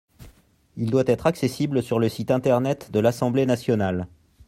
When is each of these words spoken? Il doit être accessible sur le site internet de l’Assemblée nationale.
Il 0.77 0.89
doit 0.89 1.03
être 1.05 1.27
accessible 1.27 1.83
sur 1.83 1.99
le 1.99 2.09
site 2.09 2.31
internet 2.31 2.89
de 2.91 2.99
l’Assemblée 2.99 3.45
nationale. 3.45 4.07